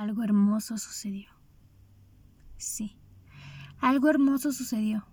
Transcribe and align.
algo 0.00 0.22
hermoso 0.22 0.78
sucedió. 0.78 1.28
Sí, 2.56 2.96
algo 3.80 4.08
hermoso 4.08 4.50
sucedió. 4.50 5.04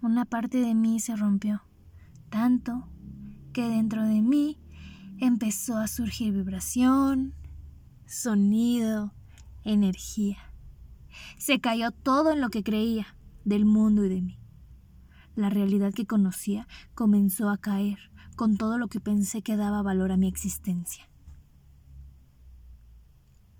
Una 0.00 0.24
parte 0.24 0.58
de 0.58 0.76
mí 0.76 1.00
se 1.00 1.16
rompió, 1.16 1.64
tanto 2.30 2.88
que 3.52 3.68
dentro 3.68 4.04
de 4.04 4.22
mí 4.22 4.60
empezó 5.18 5.76
a 5.76 5.88
surgir 5.88 6.32
vibración, 6.32 7.34
sonido, 8.06 9.12
energía. 9.64 10.38
Se 11.36 11.60
cayó 11.60 11.90
todo 11.90 12.30
en 12.30 12.40
lo 12.40 12.50
que 12.50 12.62
creía 12.62 13.16
del 13.44 13.64
mundo 13.64 14.04
y 14.04 14.08
de 14.08 14.22
mí. 14.22 14.38
La 15.34 15.50
realidad 15.50 15.92
que 15.92 16.06
conocía 16.06 16.68
comenzó 16.94 17.50
a 17.50 17.58
caer 17.58 17.98
con 18.36 18.56
todo 18.56 18.78
lo 18.78 18.86
que 18.86 19.00
pensé 19.00 19.42
que 19.42 19.56
daba 19.56 19.82
valor 19.82 20.12
a 20.12 20.16
mi 20.16 20.28
existencia. 20.28 21.11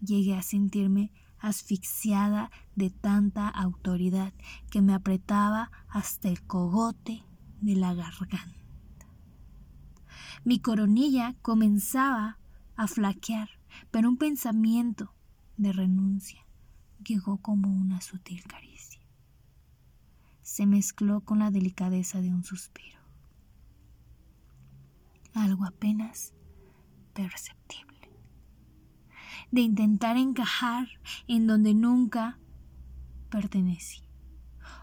Llegué 0.05 0.35
a 0.35 0.43
sentirme 0.43 1.13
asfixiada 1.39 2.51
de 2.77 2.91
tanta 2.91 3.49
autoridad 3.49 4.33
que 4.71 4.83
me 4.83 4.95
apretaba 4.95 5.71
hasta 5.89 6.29
el 6.29 6.43
cogote 6.43 7.25
de 7.61 7.77
la 7.77 7.95
garganta. 7.95 8.59
Mi 10.45 10.61
coronilla 10.61 11.37
comenzaba 11.41 12.39
a 12.77 12.87
flaquear, 12.89 13.49
pero 13.91 14.09
un 14.09 14.17
pensamiento 14.17 15.15
de 15.57 15.73
renuncia 15.73 16.45
llegó 17.05 17.39
como 17.39 17.69
una 17.69 18.01
sutil 18.01 18.43
caricia. 18.45 19.01
Se 20.43 20.67
mezcló 20.67 21.21
con 21.21 21.39
la 21.39 21.51
delicadeza 21.51 22.21
de 22.21 22.31
un 22.31 22.45
suspiro. 22.45 22.99
Algo 25.35 25.65
apenas 25.65 26.35
perceptible. 27.15 27.92
De 29.51 29.61
intentar 29.61 30.17
encajar 30.17 30.89
en 31.27 31.47
donde 31.47 31.75
nunca 31.75 32.39
pertenecí. 33.31 34.03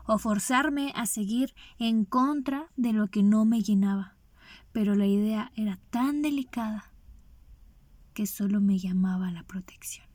O 0.06 0.18
forzarme 0.18 0.92
a 0.96 1.06
seguir 1.06 1.54
en 1.78 2.06
contra 2.06 2.68
de 2.76 2.94
lo 2.94 3.08
que 3.08 3.24
no 3.24 3.46
me 3.46 3.62
llenaba 3.62 4.20
pero 4.72 4.96
la 4.96 5.06
idea 5.06 5.52
era 5.56 5.78
tan 5.90 6.22
delicada 6.22 6.92
que 8.14 8.26
solo 8.26 8.60
me 8.62 8.78
llamaba 8.78 9.32
la 9.32 9.44
protección. 9.44 10.08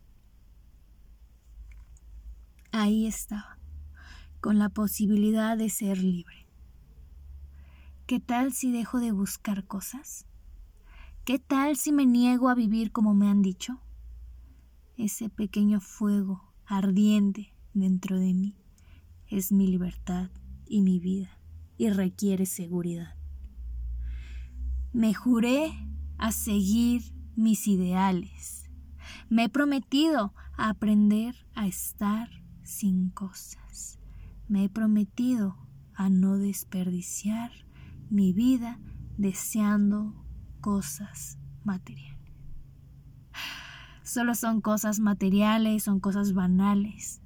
Ahí 2.71 3.07
estaba, 3.07 3.59
con 4.41 4.59
la 4.59 4.69
posibilidad 4.69 5.57
de 5.57 5.71
ser 5.71 5.99
libre. 5.99 6.47
¿Qué 8.07 8.21
tal 8.21 8.53
si 8.53 8.71
dejo 8.71 9.01
de 9.01 9.13
buscar 9.13 9.67
cosas? 9.67 10.27
¿Qué 11.25 11.39
tal 11.39 11.77
si 11.77 11.93
me 11.93 12.05
niego 12.05 12.49
a 12.49 12.55
vivir 12.55 12.93
como 12.93 13.15
me 13.15 13.29
han 13.29 13.43
dicho? 13.43 13.81
Ese 14.97 15.29
pequeño 15.29 15.81
fuego 15.81 16.55
ardiente 16.67 17.53
dentro 17.73 18.21
de 18.21 18.33
mí 18.33 18.57
es 19.27 19.51
mi 19.51 19.67
libertad 19.67 20.31
y 20.67 20.83
mi 20.83 21.01
vida 21.01 21.31
y 21.77 21.91
requiere 21.91 22.47
seguridad. 22.47 23.17
Me 24.93 25.13
juré 25.13 25.73
a 26.17 26.31
seguir 26.31 27.03
mis 27.35 27.67
ideales. 27.67 28.71
Me 29.29 29.45
he 29.45 29.49
prometido 29.49 30.33
a 30.57 30.69
aprender 30.69 31.35
a 31.57 31.67
estar 31.67 32.31
sin 32.63 33.11
cosas. 33.11 33.99
Me 34.47 34.65
he 34.65 34.69
prometido 34.69 35.57
a 35.95 36.09
no 36.09 36.39
desperdiciar 36.39 37.51
mi 38.11 38.33
vida 38.33 38.79
deseando 39.19 40.15
cosas 40.61 41.39
materiales. 41.65 42.14
Solo 44.05 44.35
son 44.35 44.61
cosas 44.61 45.01
materiales, 45.01 45.83
son 45.83 45.99
cosas 45.99 46.35
banales. 46.35 47.23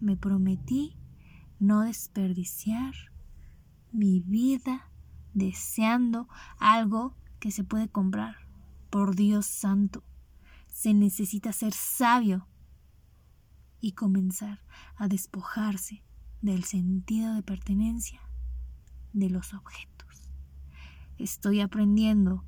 Me 0.00 0.16
prometí 0.16 0.98
no 1.60 1.82
desperdiciar 1.82 2.92
mi 3.92 4.20
vida 4.20 4.90
deseando 5.32 6.28
algo 6.58 7.16
que 7.38 7.52
se 7.52 7.62
puede 7.62 7.88
comprar. 7.88 8.34
Por 8.90 9.14
Dios 9.14 9.46
santo, 9.46 10.02
se 10.66 10.92
necesita 10.92 11.52
ser 11.52 11.72
sabio 11.72 12.48
y 13.80 13.92
comenzar 13.92 14.58
a 14.96 15.06
despojarse 15.06 16.02
del 16.42 16.64
sentido 16.64 17.32
de 17.34 17.42
pertenencia 17.44 18.20
de 19.12 19.30
los 19.30 19.54
objetos. 19.54 20.30
Estoy 21.16 21.60
aprendiendo 21.60 22.44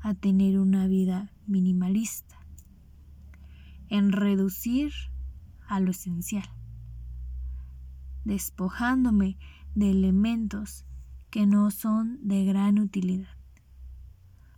a 0.00 0.14
tener 0.14 0.58
una 0.58 0.88
vida 0.88 1.32
minimalista, 1.46 2.41
en 3.92 4.10
reducir 4.10 4.90
a 5.68 5.78
lo 5.78 5.90
esencial, 5.90 6.48
despojándome 8.24 9.36
de 9.74 9.90
elementos 9.90 10.86
que 11.28 11.46
no 11.46 11.70
son 11.70 12.18
de 12.26 12.46
gran 12.46 12.78
utilidad. 12.78 13.36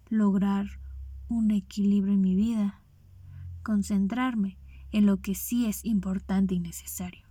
Lograr 0.09 0.69
un 1.27 1.51
equilibrio 1.51 2.15
en 2.15 2.21
mi 2.21 2.37
vida, 2.37 2.81
concentrarme 3.65 4.57
en 4.93 5.05
lo 5.05 5.21
que 5.21 5.35
sí 5.35 5.67
es 5.67 5.85
importante 5.85 6.55
y 6.55 6.61
necesario, 6.61 7.27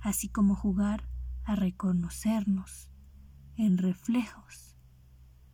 así 0.00 0.30
como 0.30 0.54
jugar 0.54 1.10
a 1.44 1.56
reconocernos 1.56 2.88
en 3.56 3.76
reflejos 3.76 4.74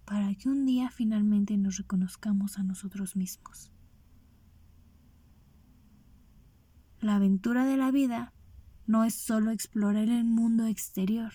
para 0.05 0.33
que 0.37 0.49
un 0.49 0.67
día 0.67 0.89
finalmente 0.91 1.57
nos 1.57 1.79
reconozcamos 1.79 2.61
a 2.61 2.63
nosotros 2.63 3.17
mismos. 3.17 3.73
La 7.03 7.17
aventura 7.17 7.65
de 7.65 7.77
la 7.77 7.91
vida 7.91 8.33
no 8.87 9.03
es 9.03 9.17
solo 9.17 9.51
explorar 9.51 10.09
el 10.09 10.23
mundo 10.23 10.67
exterior, 10.67 11.33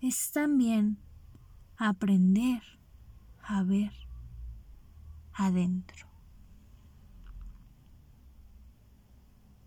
es 0.00 0.32
también 0.32 0.96
aprender 1.76 2.62
a 3.42 3.62
ver 3.62 3.92
adentro. 5.34 6.11